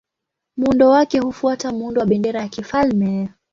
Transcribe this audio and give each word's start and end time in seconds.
Muundo 0.57 0.89
wake 0.89 1.19
hufuata 1.19 1.71
muundo 1.71 1.99
wa 1.99 2.07
bendera 2.07 2.41
ya 2.41 2.47
kifalme. 2.47 3.29